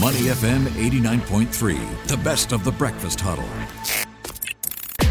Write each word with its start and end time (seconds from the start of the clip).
Money 0.00 0.22
FM 0.22 0.64
89.3, 0.70 2.06
the 2.08 2.16
best 2.16 2.50
of 2.50 2.64
the 2.64 2.72
breakfast 2.72 3.20
huddle. 3.20 3.48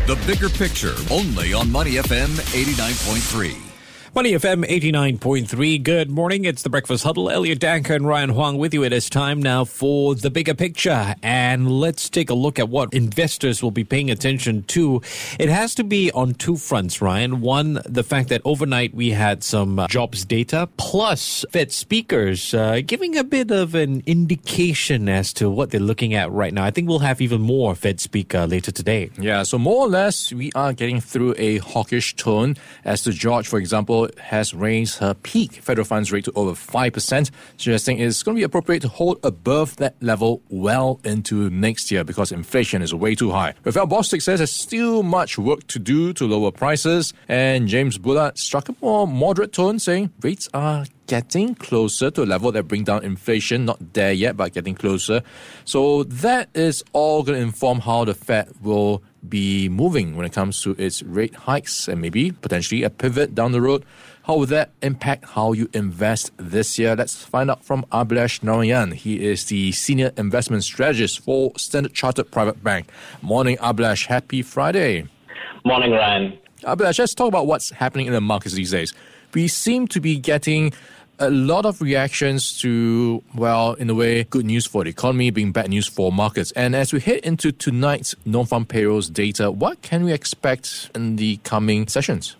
The 0.07 0.21
bigger 0.27 0.49
picture, 0.49 0.93
only 1.09 1.53
on 1.53 1.71
Money 1.71 1.91
FM 1.91 2.27
89.3. 2.51 3.72
Money 4.15 4.33
FM 4.33 4.63
89.3. 4.67 5.81
Good 5.81 6.11
morning. 6.11 6.45
It's 6.45 6.61
the 6.61 6.69
Breakfast 6.69 7.03
Huddle. 7.03 7.31
Elliot 7.31 7.57
Danker 7.57 7.95
and 7.95 8.07
Ryan 8.07 8.29
Huang 8.29 8.59
with 8.59 8.71
you. 8.71 8.83
It 8.83 8.93
is 8.93 9.09
time 9.09 9.41
now 9.41 9.65
for 9.65 10.13
the 10.13 10.29
bigger 10.29 10.53
picture. 10.53 11.15
And 11.23 11.79
let's 11.79 12.11
take 12.11 12.29
a 12.29 12.35
look 12.35 12.59
at 12.59 12.69
what 12.69 12.93
investors 12.93 13.63
will 13.63 13.71
be 13.71 13.83
paying 13.83 14.11
attention 14.11 14.65
to. 14.65 15.01
It 15.39 15.49
has 15.49 15.73
to 15.73 15.83
be 15.83 16.11
on 16.11 16.35
two 16.35 16.57
fronts, 16.57 17.01
Ryan. 17.01 17.41
One, 17.41 17.81
the 17.85 18.03
fact 18.03 18.29
that 18.29 18.43
overnight 18.45 18.93
we 18.93 19.09
had 19.09 19.43
some 19.43 19.79
uh, 19.79 19.87
jobs 19.87 20.25
data, 20.25 20.69
plus 20.77 21.43
Fed 21.49 21.71
speakers 21.71 22.53
uh, 22.53 22.81
giving 22.85 23.17
a 23.17 23.23
bit 23.23 23.49
of 23.49 23.73
an 23.73 24.03
indication 24.05 25.09
as 25.09 25.33
to 25.33 25.49
what 25.49 25.71
they're 25.71 25.79
looking 25.79 26.13
at 26.13 26.31
right 26.31 26.53
now. 26.53 26.63
I 26.63 26.69
think 26.69 26.87
we'll 26.87 26.99
have 26.99 27.19
even 27.19 27.41
more 27.41 27.73
Fed 27.73 27.99
speaker 27.99 28.45
later 28.45 28.71
today. 28.71 29.09
Yeah, 29.17 29.41
so 29.41 29.57
more 29.57 29.87
or 29.87 29.89
less, 29.89 30.31
we 30.31 30.51
are 30.53 30.71
getting 30.71 31.01
through 31.01 31.33
a 31.39 31.57
hawkish 31.57 32.15
tone 32.15 32.57
Esther 32.85 33.11
George, 33.11 33.47
for 33.47 33.57
example, 33.57 34.02
has 34.17 34.53
raised 34.53 34.99
her 34.99 35.13
peak 35.13 35.53
federal 35.53 35.85
funds 35.85 36.11
rate 36.11 36.25
to 36.25 36.31
over 36.35 36.51
5%, 36.51 37.31
suggesting 37.57 37.99
it's 37.99 38.23
going 38.23 38.35
to 38.35 38.39
be 38.39 38.43
appropriate 38.43 38.81
to 38.81 38.87
hold 38.87 39.19
above 39.23 39.75
that 39.77 39.95
level 40.01 40.41
well 40.49 40.99
into 41.03 41.49
next 41.49 41.91
year 41.91 42.03
because 42.03 42.31
inflation 42.31 42.81
is 42.81 42.93
way 42.93 43.15
too 43.15 43.31
high. 43.31 43.53
Raphael 43.63 43.87
Bostic 43.87 44.21
says 44.21 44.39
there's 44.39 44.51
still 44.51 45.03
much 45.03 45.37
work 45.37 45.65
to 45.67 45.79
do 45.79 46.13
to 46.13 46.25
lower 46.25 46.51
prices, 46.51 47.13
and 47.27 47.67
James 47.67 47.97
Bullard 47.97 48.37
struck 48.37 48.69
a 48.69 48.75
more 48.81 49.07
moderate 49.07 49.53
tone, 49.53 49.79
saying 49.79 50.11
rates 50.21 50.49
are 50.53 50.85
getting 51.07 51.55
closer 51.55 52.09
to 52.11 52.23
a 52.23 52.25
level 52.25 52.51
that 52.51 52.63
bring 52.63 52.83
down 52.83 53.03
inflation. 53.03 53.65
Not 53.65 53.93
there 53.93 54.13
yet, 54.13 54.37
but 54.37 54.53
getting 54.53 54.75
closer. 54.75 55.21
So 55.65 56.03
that 56.03 56.49
is 56.53 56.83
all 56.93 57.23
going 57.23 57.37
to 57.37 57.43
inform 57.43 57.79
how 57.81 58.05
the 58.05 58.13
Fed 58.13 58.49
will 58.61 59.03
be 59.27 59.69
moving 59.69 60.15
when 60.15 60.25
it 60.25 60.33
comes 60.33 60.61
to 60.61 60.71
its 60.71 61.01
rate 61.03 61.35
hikes 61.35 61.87
and 61.87 62.01
maybe 62.01 62.31
potentially 62.31 62.83
a 62.83 62.89
pivot 62.89 63.33
down 63.33 63.51
the 63.51 63.61
road. 63.61 63.85
How 64.23 64.37
will 64.37 64.45
that 64.47 64.71
impact 64.81 65.25
how 65.25 65.51
you 65.51 65.69
invest 65.73 66.31
this 66.37 66.79
year? 66.79 66.95
Let's 66.95 67.23
find 67.23 67.51
out 67.51 67.63
from 67.63 67.83
Abhilash 67.91 68.41
Narayan. 68.41 68.91
He 68.91 69.25
is 69.25 69.45
the 69.45 69.73
senior 69.73 70.13
investment 70.15 70.63
strategist 70.63 71.19
for 71.19 71.51
Standard 71.57 71.93
Chartered 71.93 72.31
Private 72.31 72.63
Bank. 72.63 72.89
Morning, 73.21 73.57
Abhilash. 73.57 74.05
Happy 74.05 74.41
Friday. 74.41 75.07
Morning, 75.65 75.91
Ryan. 75.91 76.37
Abhilash, 76.63 76.99
let's 76.99 77.13
talk 77.13 77.27
about 77.27 77.47
what's 77.47 77.71
happening 77.71 78.07
in 78.07 78.13
the 78.13 78.21
markets 78.21 78.55
these 78.55 78.71
days. 78.71 78.93
We 79.33 79.47
seem 79.47 79.87
to 79.89 79.99
be 79.99 80.17
getting 80.17 80.73
a 81.19 81.29
lot 81.29 81.65
of 81.65 81.81
reactions 81.81 82.59
to, 82.59 83.23
well, 83.35 83.73
in 83.73 83.89
a 83.89 83.93
way, 83.93 84.23
good 84.25 84.45
news 84.45 84.65
for 84.65 84.83
the 84.83 84.89
economy 84.89 85.29
being 85.29 85.51
bad 85.51 85.69
news 85.69 85.87
for 85.87 86.11
markets. 86.11 86.51
And 86.51 86.75
as 86.75 86.91
we 86.91 86.99
head 86.99 87.19
into 87.19 87.51
tonight's 87.51 88.15
non 88.25 88.45
farm 88.45 88.65
payrolls 88.65 89.09
data, 89.09 89.51
what 89.51 89.81
can 89.81 90.03
we 90.03 90.11
expect 90.11 90.91
in 90.95 91.15
the 91.15 91.37
coming 91.37 91.87
sessions? 91.87 92.35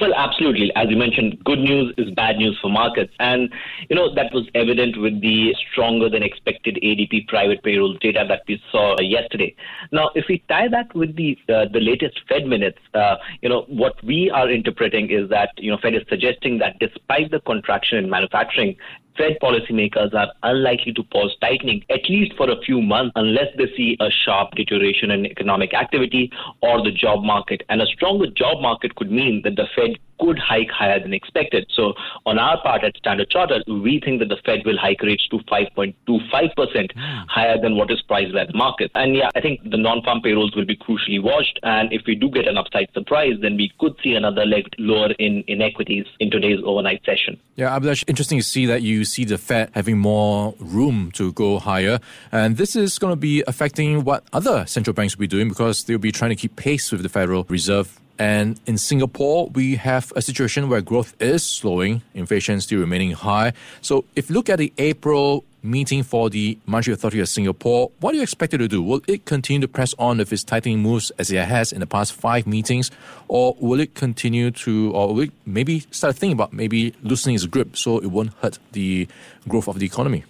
Well, 0.00 0.14
absolutely. 0.14 0.70
As 0.76 0.88
you 0.90 0.96
mentioned, 0.96 1.42
good 1.44 1.58
news 1.58 1.92
is 1.98 2.10
bad 2.10 2.36
news 2.36 2.58
for 2.60 2.70
markets. 2.70 3.12
And, 3.18 3.52
you 3.88 3.96
know, 3.96 4.14
that 4.14 4.32
was 4.32 4.46
evident 4.54 5.00
with 5.00 5.20
the 5.20 5.54
stronger 5.72 6.08
than 6.08 6.22
expected 6.22 6.78
ADP 6.82 7.26
private 7.26 7.62
payroll 7.62 7.94
data 7.94 8.24
that 8.28 8.42
we 8.46 8.62
saw 8.70 8.96
yesterday. 9.00 9.54
Now, 9.90 10.10
if 10.14 10.26
we 10.28 10.44
tie 10.48 10.68
that 10.68 10.94
with 10.94 11.16
the 11.16 11.36
uh, 11.48 11.66
the 11.72 11.80
latest 11.80 12.20
Fed 12.28 12.46
minutes, 12.46 12.78
uh, 12.94 13.16
you 13.42 13.48
know, 13.48 13.62
what 13.68 14.02
we 14.04 14.30
are 14.30 14.50
interpreting 14.50 15.10
is 15.10 15.28
that, 15.30 15.50
you 15.56 15.70
know, 15.70 15.78
Fed 15.80 15.94
is 15.94 16.02
suggesting 16.08 16.58
that 16.58 16.78
despite 16.78 17.30
the 17.30 17.40
contraction 17.40 17.98
in 17.98 18.08
manufacturing, 18.08 18.76
Fed 19.18 19.36
policymakers 19.42 20.14
are 20.14 20.32
unlikely 20.44 20.92
to 20.92 21.02
pause 21.02 21.36
tightening, 21.40 21.84
at 21.90 22.08
least 22.08 22.34
for 22.36 22.48
a 22.48 22.60
few 22.60 22.80
months, 22.80 23.12
unless 23.16 23.48
they 23.58 23.66
see 23.76 23.96
a 24.00 24.10
sharp 24.10 24.52
deterioration 24.54 25.10
in 25.10 25.26
economic 25.26 25.74
activity 25.74 26.30
or 26.62 26.82
the 26.82 26.92
job 26.92 27.24
market. 27.24 27.62
And 27.68 27.82
a 27.82 27.86
stronger 27.86 28.28
job 28.28 28.62
market 28.62 28.94
could 28.94 29.10
mean 29.10 29.42
that 29.42 29.56
the 29.56 29.66
Fed 29.74 29.98
could 30.20 30.38
hike 30.38 30.70
higher 30.70 31.00
than 31.00 31.12
expected. 31.12 31.66
So, 31.74 31.94
on 32.26 32.38
our 32.38 32.60
part 32.62 32.84
at 32.84 32.96
Standard 32.96 33.30
Chartered, 33.30 33.62
we 33.66 34.00
think 34.04 34.18
that 34.20 34.28
the 34.28 34.38
Fed 34.44 34.60
will 34.64 34.76
hike 34.76 35.02
rates 35.02 35.26
to 35.28 35.38
5.25% 35.38 35.94
mm. 36.06 37.26
higher 37.28 37.60
than 37.60 37.76
what 37.76 37.90
is 37.90 38.02
priced 38.02 38.32
by 38.32 38.44
the 38.44 38.52
market. 38.52 38.90
And 38.94 39.14
yeah, 39.16 39.30
I 39.34 39.40
think 39.40 39.62
the 39.70 39.76
non 39.76 40.02
farm 40.02 40.20
payrolls 40.20 40.54
will 40.56 40.64
be 40.64 40.76
crucially 40.76 41.22
watched. 41.22 41.58
And 41.62 41.92
if 41.92 42.02
we 42.06 42.14
do 42.14 42.30
get 42.30 42.48
an 42.48 42.58
upside 42.58 42.92
surprise, 42.92 43.34
then 43.40 43.56
we 43.56 43.72
could 43.78 43.94
see 44.02 44.14
another 44.14 44.44
leg 44.44 44.64
lower 44.78 45.12
in, 45.18 45.42
in 45.46 45.62
equities 45.62 46.06
in 46.18 46.30
today's 46.30 46.58
overnight 46.64 47.04
session. 47.04 47.38
Yeah, 47.56 47.78
Abhilash, 47.78 48.04
interesting 48.08 48.38
to 48.38 48.44
see 48.44 48.66
that 48.66 48.82
you 48.82 49.04
see 49.08 49.24
the 49.24 49.38
Fed 49.38 49.70
having 49.74 49.98
more 49.98 50.54
room 50.60 51.10
to 51.12 51.32
go 51.32 51.58
higher. 51.58 51.98
And 52.30 52.56
this 52.56 52.76
is 52.76 52.98
going 52.98 53.12
to 53.12 53.16
be 53.16 53.42
affecting 53.46 54.04
what 54.04 54.24
other 54.32 54.66
central 54.66 54.94
banks 54.94 55.16
will 55.16 55.22
be 55.22 55.26
doing 55.26 55.48
because 55.48 55.84
they'll 55.84 55.98
be 55.98 56.12
trying 56.12 56.30
to 56.30 56.36
keep 56.36 56.56
pace 56.56 56.92
with 56.92 57.02
the 57.02 57.08
Federal 57.08 57.44
Reserve 57.48 58.00
and 58.18 58.60
in 58.66 58.78
Singapore, 58.78 59.48
we 59.48 59.76
have 59.76 60.12
a 60.16 60.22
situation 60.22 60.68
where 60.68 60.80
growth 60.80 61.14
is 61.22 61.44
slowing, 61.44 62.02
inflation 62.14 62.60
still 62.60 62.80
remaining 62.80 63.12
high. 63.12 63.52
So 63.80 64.04
if 64.16 64.28
you 64.28 64.34
look 64.34 64.48
at 64.48 64.58
the 64.58 64.72
April 64.76 65.44
meeting 65.62 66.02
for 66.02 66.30
the 66.30 66.58
Monetary 66.66 66.94
Authority 66.94 67.20
of 67.20 67.28
Singapore, 67.28 67.90
what 68.00 68.12
do 68.12 68.16
you 68.16 68.22
expect 68.22 68.54
it 68.54 68.58
to 68.58 68.68
do? 68.68 68.82
Will 68.82 69.00
it 69.06 69.24
continue 69.24 69.60
to 69.60 69.68
press 69.68 69.94
on 69.98 70.18
with 70.18 70.32
its 70.32 70.44
tightening 70.44 70.80
moves 70.80 71.10
as 71.18 71.30
it 71.30 71.44
has 71.44 71.72
in 71.72 71.80
the 71.80 71.86
past 71.86 72.12
five 72.12 72.46
meetings, 72.46 72.90
or 73.28 73.56
will 73.60 73.80
it 73.80 73.94
continue 73.94 74.50
to, 74.50 74.92
or 74.92 75.14
will 75.14 75.22
it 75.22 75.32
maybe 75.46 75.80
start 75.90 76.16
thinking 76.16 76.34
about 76.34 76.52
maybe 76.52 76.94
loosening 77.02 77.34
its 77.34 77.46
grip 77.46 77.76
so 77.76 77.98
it 77.98 78.06
won't 78.06 78.32
hurt 78.34 78.58
the 78.72 79.08
growth 79.48 79.68
of 79.68 79.78
the 79.78 79.86
economy? 79.86 80.24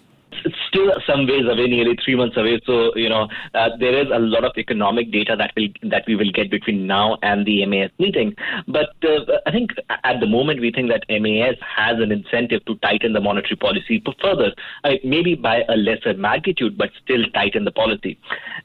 Still 0.69 0.91
some 1.05 1.27
ways 1.27 1.45
away, 1.49 1.67
nearly 1.67 1.97
three 2.03 2.15
months 2.15 2.37
away. 2.37 2.59
So 2.65 2.95
you 2.95 3.09
know 3.09 3.27
uh, 3.53 3.69
there 3.79 3.97
is 3.99 4.07
a 4.13 4.19
lot 4.19 4.43
of 4.43 4.53
economic 4.57 5.11
data 5.11 5.35
that 5.37 5.51
will 5.57 5.67
that 5.89 6.03
we 6.07 6.15
will 6.15 6.31
get 6.31 6.49
between 6.49 6.87
now 6.87 7.17
and 7.21 7.45
the 7.45 7.65
MAS 7.65 7.91
meeting. 7.99 8.35
But 8.67 8.93
uh, 9.03 9.39
I 9.45 9.51
think 9.51 9.71
at 10.03 10.19
the 10.19 10.27
moment 10.27 10.61
we 10.61 10.71
think 10.71 10.89
that 10.89 11.03
MAS 11.09 11.55
has 11.75 11.99
an 11.99 12.11
incentive 12.11 12.63
to 12.65 12.75
tighten 12.75 13.13
the 13.13 13.21
monetary 13.21 13.57
policy 13.57 14.03
further, 14.21 14.53
uh, 14.83 14.93
maybe 15.03 15.35
by 15.35 15.63
a 15.69 15.75
lesser 15.75 16.13
magnitude, 16.13 16.77
but 16.77 16.89
still 17.03 17.23
tighten 17.33 17.65
the 17.65 17.71
policy. 17.71 18.17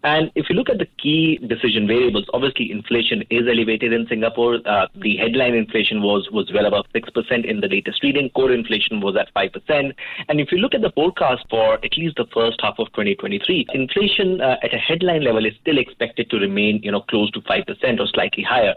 And 0.03 0.31
if 0.35 0.49
you 0.49 0.57
look 0.57 0.71
at 0.71 0.79
the 0.79 0.89
key 0.99 1.39
decision 1.39 1.87
variables, 1.87 2.27
obviously 2.33 2.71
inflation 2.71 3.23
is 3.31 3.47
elevated 3.49 3.93
in 3.93 4.07
Singapore. 4.09 4.59
Uh, 4.65 4.87
the 4.97 5.17
headline 5.17 5.55
inflation 5.55 6.03
was 6.03 6.29
was 6.31 6.51
well 6.53 6.67
above 6.67 6.87
six 6.93 7.11
percent 7.11 7.45
in 7.47 7.61
the 7.61 7.69
latest 7.69 8.03
reading. 8.03 8.31
Core 8.31 8.53
inflation 8.53 9.01
was 9.01 9.17
at 9.17 9.33
five 9.33 9.53
percent. 9.53 9.95
And 10.29 10.41
if 10.41 10.53
you 10.53 10.59
look 10.59 10.75
at 10.75 10.83
the 10.83 10.93
forecast 10.93 11.45
for 11.51 11.65
for 11.65 11.79
at 11.95 11.99
least 11.99 12.17
the 12.17 12.27
first 12.33 12.61
half 12.61 12.75
of 12.79 12.89
2023. 12.89 13.67
Inflation 13.73 14.41
uh, 14.41 14.57
at 14.63 14.75
a 14.75 14.79
headline 14.79 15.23
level 15.23 15.47
is 15.47 15.53
still 15.61 15.79
expected 15.79 16.29
to 16.31 16.39
remain, 16.39 16.81
you 16.83 16.91
know, 16.91 17.01
close 17.03 17.31
to 17.33 17.41
5% 17.41 18.01
or 18.01 18.07
slightly 18.09 18.43
higher. 18.43 18.75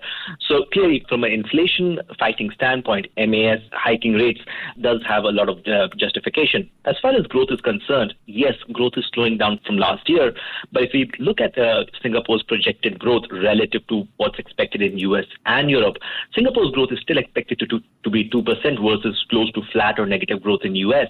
So 0.47 0.65
clearly, 0.71 1.05
from 1.09 1.23
an 1.23 1.31
inflation 1.31 1.99
fighting 2.19 2.51
standpoint, 2.51 3.07
MAS 3.17 3.59
hiking 3.73 4.13
rates 4.13 4.41
does 4.81 5.01
have 5.07 5.23
a 5.23 5.31
lot 5.31 5.49
of 5.49 5.59
uh, 5.67 5.87
justification. 5.97 6.69
As 6.85 6.95
far 7.01 7.13
as 7.13 7.25
growth 7.27 7.49
is 7.51 7.61
concerned, 7.61 8.13
yes, 8.25 8.53
growth 8.71 8.93
is 8.97 9.05
slowing 9.13 9.37
down 9.37 9.59
from 9.65 9.77
last 9.77 10.07
year. 10.09 10.33
But 10.71 10.83
if 10.83 10.93
we 10.93 11.09
look 11.19 11.41
at 11.41 11.57
uh, 11.57 11.85
Singapore's 12.01 12.43
projected 12.43 12.99
growth 12.99 13.23
relative 13.31 13.85
to 13.87 14.07
what's 14.17 14.39
expected 14.39 14.81
in 14.81 14.97
US 14.99 15.25
and 15.45 15.69
Europe, 15.69 15.97
Singapore's 16.35 16.71
growth 16.71 16.91
is 16.91 16.99
still 16.99 17.17
expected 17.17 17.59
to, 17.59 17.67
to, 17.67 17.79
to 18.03 18.09
be 18.09 18.29
2% 18.29 18.43
versus 18.45 19.25
close 19.29 19.51
to 19.53 19.61
flat 19.71 19.99
or 19.99 20.05
negative 20.05 20.41
growth 20.41 20.61
in 20.63 20.75
US. 20.75 21.07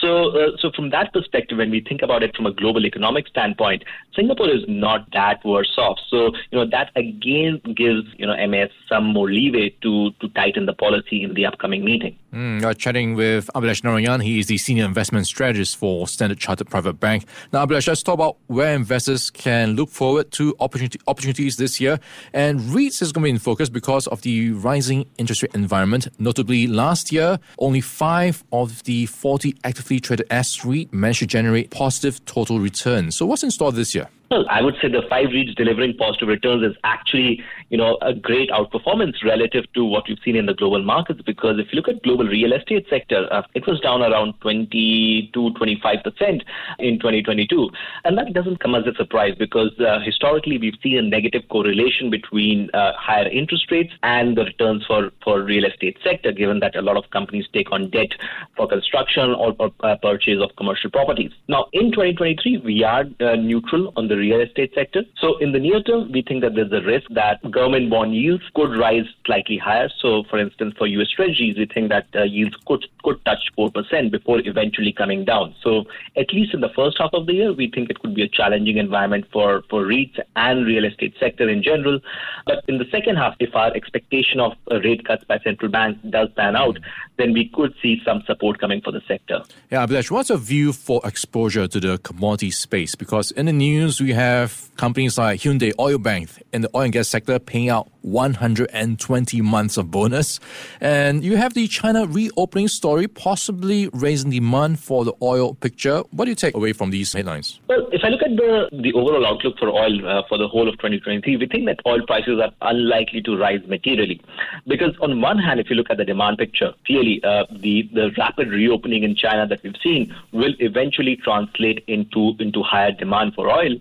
So, 0.00 0.30
uh, 0.30 0.56
so 0.58 0.70
from 0.74 0.90
that 0.90 1.12
perspective, 1.12 1.39
when 1.52 1.70
we 1.70 1.80
think 1.80 2.02
about 2.02 2.22
it 2.22 2.36
from 2.36 2.46
a 2.46 2.52
global 2.52 2.86
economic 2.86 3.28
standpoint, 3.28 3.84
Singapore 4.14 4.50
is 4.50 4.64
not 4.68 5.10
that 5.12 5.44
worse 5.44 5.74
off. 5.78 5.98
So, 6.08 6.32
you 6.50 6.58
know, 6.58 6.66
that 6.66 6.90
again 6.96 7.60
gives, 7.76 8.06
you 8.16 8.26
know, 8.26 8.36
MAS 8.46 8.70
some 8.88 9.04
more 9.04 9.28
leeway 9.30 9.70
to, 9.82 10.10
to 10.20 10.28
tighten 10.30 10.66
the 10.66 10.72
policy 10.72 11.22
in 11.22 11.34
the 11.34 11.46
upcoming 11.46 11.84
meeting. 11.84 12.16
Mm, 12.32 12.64
are 12.64 12.74
chatting 12.74 13.14
with 13.14 13.50
Abhilash 13.56 13.82
Narayan. 13.82 14.20
He 14.20 14.38
is 14.38 14.46
the 14.46 14.56
senior 14.56 14.84
investment 14.84 15.26
strategist 15.26 15.76
for 15.76 16.06
Standard 16.06 16.38
Chartered 16.38 16.70
Private 16.70 17.00
Bank. 17.00 17.24
Now, 17.52 17.66
Abhilash, 17.66 17.88
let's 17.88 18.04
talk 18.04 18.14
about 18.14 18.36
where 18.46 18.72
investors 18.72 19.30
can 19.30 19.74
look 19.74 19.88
forward 19.90 20.30
to 20.32 20.54
opportunity, 20.60 21.00
opportunities 21.08 21.56
this 21.56 21.80
year. 21.80 21.98
And 22.32 22.60
REITs 22.60 23.02
is 23.02 23.10
going 23.10 23.22
to 23.22 23.26
be 23.26 23.30
in 23.30 23.38
focus 23.38 23.68
because 23.68 24.06
of 24.06 24.22
the 24.22 24.52
rising 24.52 25.06
interest 25.18 25.42
rate 25.42 25.54
environment. 25.54 26.06
Notably, 26.20 26.68
last 26.68 27.10
year, 27.10 27.40
only 27.58 27.80
five 27.80 28.44
of 28.52 28.84
the 28.84 29.06
40 29.06 29.56
actively 29.64 29.98
traded 29.98 30.26
S 30.30 30.64
REIT 30.64 30.92
managed 30.92 31.18
to 31.20 31.26
generate 31.26 31.70
positive 31.70 32.24
total 32.26 32.60
returns. 32.60 33.16
So, 33.16 33.26
what's 33.26 33.42
in 33.42 33.50
store 33.50 33.72
this 33.72 33.92
year? 33.92 34.08
Well, 34.30 34.44
I 34.48 34.62
would 34.62 34.76
say 34.80 34.86
the 34.86 35.02
five 35.10 35.30
REITs 35.30 35.56
delivering 35.56 35.96
positive 35.96 36.28
returns 36.28 36.62
is 36.62 36.76
actually 36.84 37.42
you 37.70 37.78
know, 37.78 37.96
a 38.02 38.12
great 38.12 38.50
outperformance 38.50 39.24
relative 39.24 39.64
to 39.74 39.84
what 39.84 40.04
we've 40.08 40.18
seen 40.24 40.36
in 40.36 40.46
the 40.46 40.54
global 40.54 40.82
markets. 40.82 41.22
Because 41.24 41.58
if 41.58 41.72
you 41.72 41.76
look 41.76 41.88
at 41.88 42.02
global 42.02 42.26
real 42.26 42.52
estate 42.52 42.86
sector, 42.90 43.26
uh, 43.32 43.42
it 43.54 43.66
was 43.66 43.80
down 43.80 44.02
around 44.02 44.34
20 44.40 45.30
to 45.32 45.50
25 45.54 45.98
percent 46.04 46.42
in 46.78 46.98
2022, 46.98 47.70
and 48.04 48.18
that 48.18 48.32
doesn't 48.34 48.60
come 48.60 48.74
as 48.74 48.86
a 48.86 48.94
surprise 48.94 49.34
because 49.38 49.70
uh, 49.80 50.00
historically 50.04 50.58
we've 50.58 50.78
seen 50.82 50.98
a 50.98 51.02
negative 51.02 51.42
correlation 51.48 52.10
between 52.10 52.68
uh, 52.74 52.92
higher 52.98 53.28
interest 53.28 53.70
rates 53.70 53.92
and 54.02 54.36
the 54.36 54.44
returns 54.44 54.84
for 54.86 55.10
for 55.22 55.42
real 55.42 55.64
estate 55.64 55.96
sector, 56.04 56.32
given 56.32 56.60
that 56.60 56.76
a 56.76 56.82
lot 56.82 56.96
of 56.96 57.08
companies 57.10 57.46
take 57.52 57.70
on 57.72 57.88
debt 57.90 58.12
for 58.56 58.66
construction 58.68 59.30
or, 59.30 59.54
or 59.58 59.70
uh, 59.84 59.96
purchase 60.02 60.38
of 60.42 60.54
commercial 60.56 60.90
properties. 60.90 61.30
Now, 61.48 61.66
in 61.72 61.92
2023, 61.92 62.58
we 62.58 62.84
are 62.84 63.04
uh, 63.20 63.36
neutral 63.36 63.92
on 63.96 64.08
the 64.08 64.16
real 64.16 64.40
estate 64.40 64.72
sector. 64.74 65.02
So, 65.20 65.38
in 65.38 65.52
the 65.52 65.58
near 65.58 65.82
term, 65.82 66.10
we 66.12 66.22
think 66.22 66.42
that 66.42 66.54
there's 66.54 66.72
a 66.72 66.84
risk 66.84 67.08
that 67.10 67.38
government 67.60 67.90
bond 67.90 68.14
yields 68.14 68.44
could 68.54 68.72
rise 68.74 69.04
slightly 69.26 69.58
higher. 69.58 69.90
So, 70.00 70.24
for 70.30 70.38
instance, 70.38 70.74
for 70.78 70.86
U.S. 70.86 71.10
Treasuries, 71.10 71.58
we 71.58 71.66
think 71.66 71.90
that 71.90 72.06
uh, 72.14 72.22
yields 72.22 72.56
could 72.66 72.86
could 73.04 73.22
touch 73.26 73.42
four 73.54 73.70
percent 73.70 74.12
before 74.12 74.40
eventually 74.52 74.92
coming 74.92 75.26
down. 75.26 75.54
So, 75.62 75.84
at 76.16 76.32
least 76.32 76.54
in 76.54 76.60
the 76.60 76.70
first 76.74 76.96
half 76.98 77.10
of 77.12 77.26
the 77.26 77.34
year, 77.34 77.52
we 77.52 77.70
think 77.70 77.90
it 77.90 77.98
could 78.00 78.14
be 78.14 78.22
a 78.22 78.28
challenging 78.28 78.78
environment 78.78 79.26
for 79.30 79.62
for 79.68 79.84
REITs 79.84 80.18
and 80.36 80.66
real 80.66 80.86
estate 80.86 81.14
sector 81.20 81.50
in 81.50 81.62
general. 81.62 82.00
But 82.46 82.64
in 82.66 82.78
the 82.78 82.88
second 82.90 83.16
half, 83.16 83.34
if 83.40 83.54
our 83.54 83.72
expectation 83.74 84.40
of 84.40 84.52
rate 84.84 85.04
cuts 85.04 85.24
by 85.24 85.38
central 85.40 85.70
banks 85.70 86.00
does 86.08 86.30
pan 86.36 86.56
out, 86.56 86.78
then 87.18 87.34
we 87.34 87.50
could 87.52 87.74
see 87.82 88.00
some 88.04 88.22
support 88.26 88.58
coming 88.58 88.80
for 88.80 88.92
the 88.92 89.02
sector. 89.06 89.42
Yeah, 89.70 89.86
Abhilash, 89.86 90.10
what's 90.10 90.30
your 90.30 90.38
view 90.38 90.72
for 90.72 91.02
exposure 91.04 91.68
to 91.68 91.78
the 91.78 91.98
commodity 91.98 92.50
space? 92.50 92.94
Because 92.94 93.30
in 93.32 93.46
the 93.46 93.52
news, 93.52 94.00
we 94.00 94.12
have 94.12 94.70
companies 94.76 95.18
like 95.18 95.40
Hyundai 95.40 95.72
Oil 95.78 95.98
Bank 95.98 96.30
in 96.54 96.62
the 96.62 96.70
oil 96.74 96.84
and 96.84 96.92
gas 96.92 97.08
sector 97.08 97.38
paying 97.50 97.68
out 97.68 97.90
120 98.02 99.40
months 99.42 99.76
of 99.76 99.90
bonus. 99.90 100.38
And 100.80 101.24
you 101.24 101.36
have 101.36 101.54
the 101.54 101.66
China 101.66 102.06
reopening 102.06 102.68
story 102.68 103.08
possibly 103.08 103.88
raising 103.92 104.30
demand 104.30 104.78
for 104.78 105.04
the 105.04 105.12
oil 105.20 105.54
picture. 105.54 106.02
What 106.12 106.26
do 106.26 106.30
you 106.30 106.36
take 106.36 106.54
away 106.54 106.72
from 106.72 106.90
these 106.90 107.12
headlines? 107.12 107.58
Well, 107.66 107.88
if 107.90 108.02
I 108.04 108.08
look 108.08 108.22
at 108.22 108.36
the, 108.36 108.68
the 108.80 108.92
overall 108.92 109.26
outlook 109.26 109.58
for 109.58 109.68
oil 109.68 110.06
uh, 110.06 110.22
for 110.28 110.38
the 110.38 110.46
whole 110.46 110.68
of 110.68 110.74
2023, 110.76 111.38
we 111.38 111.46
think 111.46 111.66
that 111.66 111.80
oil 111.86 112.06
prices 112.06 112.40
are 112.40 112.52
unlikely 112.62 113.20
to 113.22 113.36
rise 113.36 113.60
materially. 113.66 114.22
Because 114.68 114.96
on 115.00 115.20
one 115.20 115.38
hand, 115.38 115.58
if 115.58 115.68
you 115.68 115.76
look 115.76 115.90
at 115.90 115.96
the 115.96 116.04
demand 116.04 116.38
picture, 116.38 116.72
clearly 116.86 117.20
uh, 117.24 117.46
the, 117.50 117.90
the 117.92 118.12
rapid 118.16 118.48
reopening 118.48 119.02
in 119.02 119.16
China 119.16 119.44
that 119.48 119.60
we've 119.64 119.76
seen 119.82 120.14
will 120.32 120.54
eventually 120.60 121.16
translate 121.16 121.82
into, 121.88 122.34
into 122.38 122.62
higher 122.62 122.92
demand 122.92 123.34
for 123.34 123.50
oil. 123.50 123.74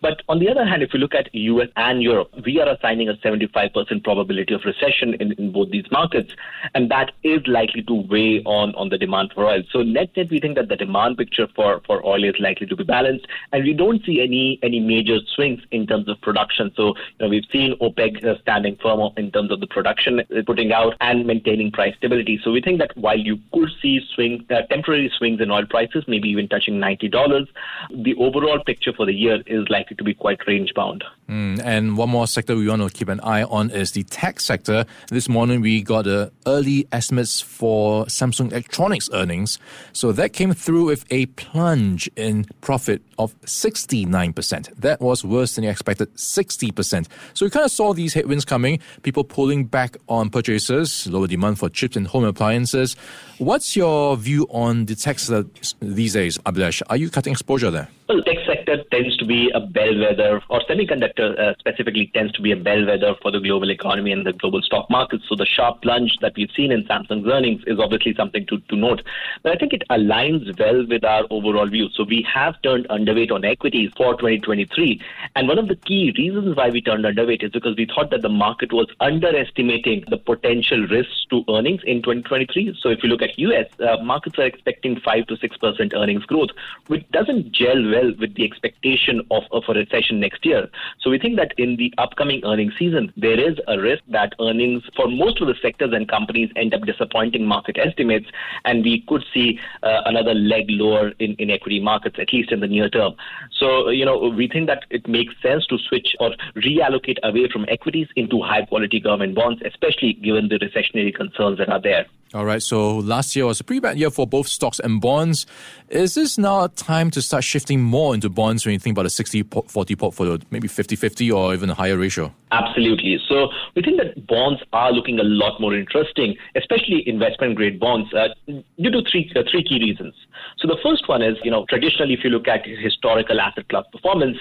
But 0.00 0.22
on 0.28 0.38
the 0.38 0.48
other 0.48 0.64
hand, 0.64 0.82
if 0.82 0.94
you 0.94 1.00
look 1.00 1.14
at 1.14 1.28
US 1.34 1.68
and 1.76 2.02
Europe, 2.02 2.30
we 2.44 2.60
are 2.60 2.68
assigning 2.68 3.09
a 3.10 3.16
75% 3.16 4.04
probability 4.04 4.54
of 4.54 4.64
recession 4.64 5.14
in, 5.14 5.32
in 5.32 5.52
both 5.52 5.70
these 5.70 5.90
markets, 5.90 6.34
and 6.74 6.90
that 6.90 7.12
is 7.22 7.40
likely 7.46 7.82
to 7.82 7.94
weigh 7.94 8.42
on, 8.44 8.74
on 8.74 8.88
the 8.88 8.98
demand 8.98 9.32
for 9.34 9.46
oil. 9.46 9.62
So 9.70 9.82
net 9.82 10.10
net, 10.16 10.30
we 10.30 10.40
think 10.40 10.56
that 10.56 10.68
the 10.68 10.76
demand 10.76 11.18
picture 11.18 11.48
for, 11.54 11.80
for 11.86 12.04
oil 12.06 12.24
is 12.24 12.34
likely 12.40 12.66
to 12.66 12.76
be 12.76 12.84
balanced, 12.84 13.26
and 13.52 13.64
we 13.64 13.72
don't 13.72 14.04
see 14.04 14.20
any 14.20 14.58
any 14.62 14.80
major 14.80 15.18
swings 15.34 15.60
in 15.70 15.86
terms 15.86 16.08
of 16.08 16.20
production. 16.20 16.72
So 16.76 16.88
you 16.88 16.94
know, 17.20 17.28
we've 17.28 17.44
seen 17.52 17.76
OPEC 17.80 18.24
uh, 18.24 18.40
standing 18.42 18.76
firm 18.76 19.00
in 19.16 19.30
terms 19.30 19.50
of 19.50 19.60
the 19.60 19.66
production 19.66 20.20
putting 20.46 20.72
out 20.72 20.94
and 21.00 21.26
maintaining 21.26 21.70
price 21.70 21.94
stability. 21.96 22.40
So 22.42 22.50
we 22.50 22.60
think 22.60 22.78
that 22.78 22.96
while 22.96 23.18
you 23.18 23.38
could 23.52 23.70
see 23.80 24.00
swing 24.14 24.46
uh, 24.50 24.62
temporary 24.70 25.10
swings 25.16 25.40
in 25.40 25.50
oil 25.50 25.66
prices, 25.66 26.04
maybe 26.06 26.28
even 26.28 26.48
touching 26.48 26.78
ninety 26.78 27.08
dollars, 27.08 27.48
the 27.90 28.14
overall 28.16 28.62
picture 28.64 28.92
for 28.92 29.06
the 29.06 29.14
year 29.14 29.42
is 29.46 29.68
likely 29.68 29.96
to 29.96 30.04
be 30.04 30.14
quite 30.14 30.46
range 30.46 30.72
bound. 30.74 31.04
Mm, 31.28 31.62
and 31.64 31.96
one 31.96 32.10
more 32.10 32.26
sector 32.26 32.56
we 32.56 32.68
want 32.68 32.82
to 32.82 32.86
keep 33.00 33.08
an 33.08 33.20
eye 33.20 33.44
on 33.44 33.70
is 33.70 33.92
the 33.92 34.02
tech 34.04 34.38
sector. 34.40 34.84
This 35.08 35.26
morning 35.26 35.62
we 35.62 35.82
got 35.82 36.04
the 36.04 36.30
early 36.46 36.86
estimates 36.92 37.40
for 37.40 38.04
Samsung 38.04 38.52
Electronics 38.52 39.08
earnings. 39.14 39.58
So 39.94 40.12
that 40.12 40.34
came 40.34 40.52
through 40.52 40.84
with 40.84 41.06
a 41.10 41.24
plunge 41.26 42.10
in 42.14 42.44
profit 42.60 43.00
of 43.18 43.34
69%. 43.42 44.76
That 44.76 45.00
was 45.00 45.24
worse 45.24 45.54
than 45.54 45.64
the 45.64 45.70
expected 45.70 46.14
60%. 46.14 47.06
So 47.32 47.46
we 47.46 47.50
kind 47.50 47.64
of 47.64 47.70
saw 47.70 47.94
these 47.94 48.12
headwinds 48.12 48.44
coming, 48.44 48.80
people 49.02 49.24
pulling 49.24 49.64
back 49.64 49.96
on 50.08 50.28
purchases, 50.28 51.06
lower 51.06 51.26
demand 51.26 51.58
for 51.58 51.70
chips 51.70 51.96
and 51.96 52.06
home 52.06 52.24
appliances. 52.24 52.96
What's 53.38 53.76
your 53.76 54.18
view 54.18 54.46
on 54.50 54.84
the 54.84 54.94
tech 54.94 55.18
sector 55.18 55.48
these 55.80 56.12
days, 56.12 56.36
Abhilash? 56.38 56.82
Are 56.90 56.98
you 56.98 57.08
cutting 57.08 57.32
exposure 57.32 57.70
there? 57.70 57.88
Well, 58.10 58.22
tech 58.24 58.38
sector 58.44 58.82
tends 58.90 59.16
to 59.18 59.24
be 59.24 59.50
a 59.54 59.60
bellwether, 59.60 60.42
or 60.48 60.60
semiconductor 60.68 61.38
uh, 61.38 61.54
specifically 61.60 62.10
tends 62.12 62.32
to 62.32 62.42
be 62.42 62.50
a 62.50 62.56
bellwether 62.56 62.79
for 63.22 63.30
the 63.30 63.40
global 63.40 63.70
economy 63.70 64.12
and 64.12 64.26
the 64.26 64.32
global 64.32 64.60
stock 64.62 64.90
markets. 64.90 65.24
So 65.28 65.36
the 65.36 65.46
sharp 65.46 65.82
plunge 65.82 66.16
that 66.20 66.34
we've 66.36 66.50
seen 66.56 66.72
in 66.72 66.84
Samsung's 66.84 67.26
earnings 67.28 67.62
is 67.66 67.78
obviously 67.78 68.14
something 68.14 68.44
to, 68.46 68.58
to 68.58 68.76
note. 68.76 69.02
But 69.42 69.52
I 69.52 69.56
think 69.56 69.72
it 69.72 69.84
aligns 69.88 70.58
well 70.58 70.84
with 70.86 71.04
our 71.04 71.24
overall 71.30 71.68
view. 71.68 71.88
So 71.94 72.04
we 72.04 72.26
have 72.32 72.60
turned 72.62 72.88
underweight 72.88 73.30
on 73.30 73.44
equities 73.44 73.90
for 73.96 74.14
2023. 74.14 75.00
And 75.36 75.48
one 75.48 75.58
of 75.58 75.68
the 75.68 75.76
key 75.76 76.12
reasons 76.18 76.56
why 76.56 76.70
we 76.70 76.82
turned 76.82 77.04
underweight 77.04 77.44
is 77.44 77.52
because 77.52 77.76
we 77.76 77.86
thought 77.86 78.10
that 78.10 78.22
the 78.22 78.28
market 78.28 78.72
was 78.72 78.88
underestimating 79.00 80.04
the 80.08 80.18
potential 80.18 80.86
risks 80.88 81.26
to 81.30 81.44
earnings 81.48 81.82
in 81.84 82.02
2023. 82.02 82.76
So 82.80 82.88
if 82.88 83.02
you 83.02 83.08
look 83.08 83.22
at 83.22 83.38
US, 83.38 83.66
uh, 83.80 84.02
markets 84.02 84.38
are 84.38 84.46
expecting 84.46 85.00
5 85.00 85.26
to 85.28 85.36
6% 85.36 85.94
earnings 85.94 86.24
growth, 86.24 86.50
which 86.88 87.08
doesn't 87.12 87.52
gel 87.52 87.80
well 87.90 88.00
well 88.00 88.12
with 88.18 88.34
the 88.34 88.44
expectation 88.44 89.22
of, 89.30 89.44
of 89.52 89.64
a 89.68 89.74
recession 89.74 90.20
next 90.20 90.44
year. 90.44 90.68
So 91.00 91.10
we 91.10 91.18
think 91.18 91.36
that 91.36 91.54
in 91.58 91.76
the 91.76 91.92
upcoming 91.98 92.42
earnings 92.44 92.69
season, 92.78 93.12
there 93.16 93.38
is 93.38 93.58
a 93.68 93.78
risk 93.78 94.02
that 94.08 94.34
earnings 94.40 94.82
for 94.96 95.08
most 95.08 95.40
of 95.40 95.48
the 95.48 95.54
sectors 95.60 95.92
and 95.92 96.08
companies 96.08 96.50
end 96.56 96.74
up 96.74 96.82
disappointing 96.82 97.46
market 97.46 97.78
estimates, 97.78 98.26
and 98.64 98.84
we 98.84 99.04
could 99.08 99.24
see 99.32 99.58
uh, 99.82 100.02
another 100.04 100.34
leg 100.34 100.66
lower 100.68 101.12
in, 101.18 101.34
in 101.34 101.50
equity 101.50 101.80
markets, 101.80 102.16
at 102.18 102.32
least 102.32 102.52
in 102.52 102.60
the 102.60 102.66
near 102.66 102.88
term. 102.88 103.14
So, 103.58 103.88
you 103.90 104.04
know, 104.04 104.18
we 104.18 104.48
think 104.48 104.66
that 104.68 104.84
it 104.90 105.06
makes 105.08 105.34
sense 105.42 105.66
to 105.66 105.78
switch 105.78 106.14
or 106.20 106.30
reallocate 106.56 107.18
away 107.22 107.48
from 107.52 107.66
equities 107.68 108.08
into 108.16 108.42
high 108.42 108.64
quality 108.64 109.00
government 109.00 109.34
bonds, 109.34 109.62
especially 109.64 110.14
given 110.14 110.48
the 110.48 110.58
recessionary 110.58 111.14
concerns 111.14 111.58
that 111.58 111.68
are 111.68 111.80
there. 111.80 112.06
All 112.32 112.44
right, 112.44 112.62
so 112.62 112.98
last 112.98 113.34
year 113.34 113.44
was 113.44 113.58
a 113.58 113.64
pretty 113.64 113.80
bad 113.80 113.98
year 113.98 114.08
for 114.08 114.24
both 114.24 114.46
stocks 114.46 114.78
and 114.78 115.00
bonds. 115.00 115.46
Is 115.88 116.14
this 116.14 116.38
now 116.38 116.68
time 116.68 117.10
to 117.10 117.22
start 117.22 117.42
shifting 117.42 117.80
more 117.80 118.14
into 118.14 118.28
bonds 118.28 118.64
when 118.64 118.72
you 118.72 118.78
think 118.78 118.94
about 118.94 119.06
a 119.06 119.10
60 119.10 119.42
40 119.66 119.96
portfolio, 119.96 120.38
maybe 120.50 120.68
50 120.68 120.94
50 120.94 121.32
or 121.32 121.52
even 121.54 121.70
a 121.70 121.74
higher 121.74 121.96
ratio? 121.96 122.32
Absolutely. 122.52 123.18
So 123.28 123.48
we 123.76 123.82
think 123.82 123.98
that 123.98 124.26
bonds 124.26 124.60
are 124.72 124.92
looking 124.92 125.20
a 125.20 125.22
lot 125.22 125.60
more 125.60 125.74
interesting, 125.74 126.36
especially 126.56 127.08
investment 127.08 127.54
grade 127.54 127.78
bonds, 127.78 128.12
uh, 128.12 128.28
due 128.46 128.90
to 128.90 129.02
three, 129.08 129.30
uh, 129.36 129.42
three 129.50 129.62
key 129.62 129.78
reasons. 129.78 130.14
So 130.58 130.66
the 130.66 130.78
first 130.82 131.08
one 131.08 131.22
is, 131.22 131.36
you 131.44 131.50
know, 131.50 131.64
traditionally, 131.68 132.14
if 132.14 132.24
you 132.24 132.30
look 132.30 132.48
at 132.48 132.66
historical 132.66 133.40
asset 133.40 133.68
class 133.68 133.84
performance, 133.92 134.36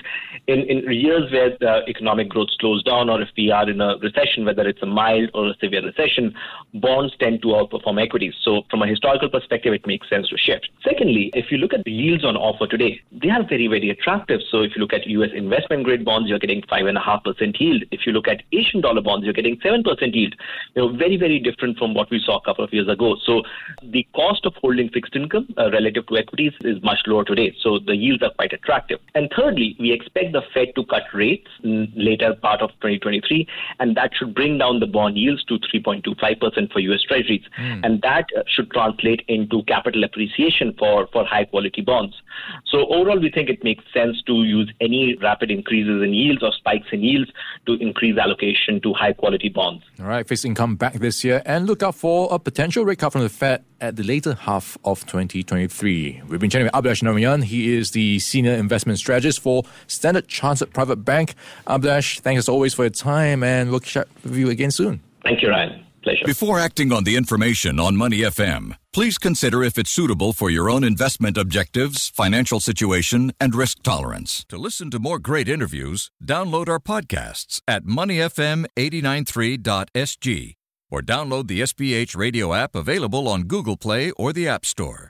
in, 0.48 0.62
in 0.62 0.92
years 0.92 1.32
where 1.32 1.52
the 1.60 1.84
economic 1.88 2.30
growth 2.30 2.50
slows 2.60 2.84
down 2.84 3.10
or 3.10 3.22
if 3.22 3.30
we 3.38 3.52
are 3.52 3.70
in 3.70 3.80
a 3.80 3.98
recession, 3.98 4.44
whether 4.44 4.68
it's 4.68 4.82
a 4.82 4.88
mild 4.88 5.30
or 5.34 5.50
a 5.50 5.54
severe 5.62 5.86
recession, 5.86 6.34
bonds 6.74 7.14
tend 7.20 7.42
to 7.44 7.50
outperform 7.50 8.02
equities. 8.02 8.34
So 8.44 8.64
from 8.72 8.82
a 8.82 8.88
historical 8.88 9.30
perspective, 9.30 9.74
it 9.74 9.86
makes 9.86 10.10
sense 10.10 10.30
to 10.30 10.38
shift. 10.38 10.70
Secondly, 10.84 11.30
if 11.34 11.52
you 11.52 11.58
look 11.58 11.74
at 11.74 11.84
the 11.84 11.92
yields 11.92 12.26
on 12.26 12.36
offer 12.36 12.66
today, 12.66 13.02
they 13.12 13.30
are 13.30 13.44
very, 13.48 13.68
very 13.68 13.90
attractive. 13.92 14.42
So 14.50 14.64
if 14.64 14.76
you 14.76 14.82
look 14.82 14.94
at 14.94 15.06
US 15.06 15.30
investment 15.36 15.84
grade 15.84 16.04
bonds, 16.04 16.28
you're 16.28 16.40
getting 16.40 16.62
5.5% 16.64 17.60
yield. 17.60 17.84
If 17.92 17.99
you 18.06 18.12
look 18.12 18.28
at 18.28 18.44
Asian 18.52 18.82
dollar 18.82 19.02
bonds, 19.02 19.26
you're 19.26 19.34
getting 19.34 19.58
7% 19.58 19.84
yield. 20.14 20.36
You 20.76 20.82
know, 20.82 20.96
very, 20.96 21.18
very 21.18 21.40
different 21.40 21.78
from 21.78 21.94
what 21.94 22.10
we 22.10 22.22
saw 22.24 22.38
a 22.38 22.42
couple 22.42 22.64
of 22.64 22.74
years 22.74 22.88
ago. 22.88 23.16
So 23.26 23.44
the 23.84 24.08
cost 24.16 24.46
of 24.46 24.54
holding 24.56 24.90
fixed 24.90 25.16
income 25.16 25.48
uh, 25.58 25.72
relative 25.72 26.08
to 26.08 26.18
equities 26.18 26.54
is 26.62 26.82
much 26.84 27.00
lower 27.08 27.24
today. 27.24 27.56
So 27.62 27.80
the 27.80 27.96
yields 27.96 28.24
are 28.24 28.32
quite 28.32 28.54
attractive. 28.54 29.00
And 29.16 29.32
thirdly, 29.36 29.76
we 29.80 29.92
expect 29.92 30.34
the 30.34 30.42
Fed 30.54 30.70
to 30.76 30.86
cut 30.86 31.04
rates 31.14 31.50
in 31.64 31.92
later 31.96 32.36
part 32.36 32.62
of 32.62 32.70
2023, 32.82 33.48
and 33.80 33.96
that 33.96 34.12
should 34.18 34.34
bring 34.34 34.58
down 34.58 34.80
the 34.80 34.88
bond 34.88 35.18
yields 35.18 35.44
to 35.46 35.60
3.25% 35.60 36.72
for 36.72 36.80
US 36.80 37.02
Treasuries. 37.04 37.44
Mm. 37.60 37.86
And 37.86 38.02
that 38.02 38.26
uh, 38.38 38.44
should 38.48 38.72
translate 38.72 39.24
into 39.28 39.64
capital 39.64 40.04
appreciation 40.04 40.74
for, 40.78 41.08
for 41.12 41.26
high 41.26 41.46
quality 41.46 41.82
bonds. 41.82 42.16
So 42.66 42.88
overall, 42.88 43.20
we 43.20 43.32
think 43.32 43.50
it 43.50 43.64
makes 43.64 43.84
sense 43.94 44.22
to 44.24 44.44
use 44.44 44.72
any 44.82 45.16
rapid 45.22 45.52
increases 45.52 46.02
in 46.04 46.14
yields 46.14 46.44
or 46.44 46.52
spikes 46.54 46.88
in 46.92 47.02
yields 47.02 47.32
to 47.66 47.74
increase 47.90 48.18
allocation 48.18 48.80
to 48.82 48.94
high 48.94 49.14
quality 49.14 49.50
bonds. 49.50 49.84
All 50.00 50.06
right, 50.06 50.28
fixed 50.28 50.46
income 50.46 50.76
back 50.76 50.94
this 50.94 51.24
year, 51.24 51.42
and 51.46 51.66
look 51.66 51.84
out 51.84 51.96
for 51.96 52.28
a 52.32 52.40
potential 52.40 52.86
rate 52.86 53.00
cut 53.00 53.12
from 53.12 53.22
the 53.22 53.30
Fed 53.30 53.64
at 53.82 53.96
the 53.96 54.04
later 54.04 54.34
half 54.34 54.78
of 54.86 55.06
2023. 55.06 56.22
We've 56.28 56.40
been 56.40 56.50
chatting 56.50 56.66
with 56.66 56.74
Abhilash 56.74 57.04
Narayan. 57.04 57.42
He 57.42 57.76
is 57.76 57.92
the 57.92 58.20
senior 58.20 58.54
investment 58.54 59.00
strategist 59.00 59.40
for 59.42 59.64
Standard 59.88 60.28
Chartered 60.28 60.72
Private 60.74 60.98
Bank. 60.98 61.36
Abhilash, 61.68 62.20
thanks 62.20 62.40
as 62.40 62.50
always 62.50 62.74
for 62.74 62.84
your 62.84 62.92
time, 62.92 63.44
and 63.44 63.70
we'll 63.72 63.80
chat 63.80 64.08
with 64.24 64.38
you 64.38 64.50
again 64.50 64.72
soon. 64.72 65.02
Thank 65.24 65.42
you, 65.42 65.50
Ryan. 65.50 65.86
Pleasure. 66.10 66.26
Before 66.26 66.60
acting 66.60 66.92
on 66.92 67.04
the 67.04 67.16
information 67.16 67.80
on 67.80 67.96
Money 67.96 68.22
FM, 68.22 68.76
please 68.92 69.20
consider 69.20 69.62
if 69.62 69.78
it's 69.78 69.92
suitable 69.92 70.34
for 70.34 70.50
your 70.50 70.68
own 70.68 70.84
investment 70.84 71.38
objectives, 71.38 72.10
financial 72.10 72.60
situation, 72.60 73.32
and 73.40 73.54
risk 73.54 73.84
tolerance. 73.84 74.44
To 74.50 74.58
listen 74.58 74.90
to 74.90 74.98
more 74.98 75.20
great 75.20 75.48
interviews, 75.48 76.10
download 76.26 76.68
our 76.68 76.80
podcasts 76.80 77.62
at 77.68 77.84
moneyfm893.sg 77.84 80.56
or 80.92 81.02
download 81.02 81.48
the 81.48 81.62
SPH 81.62 82.18
radio 82.18 82.56
app 82.56 82.74
available 82.74 83.28
on 83.28 83.44
Google 83.44 83.78
Play 83.78 84.10
or 84.12 84.34
the 84.34 84.48
App 84.48 84.66
Store. 84.66 85.08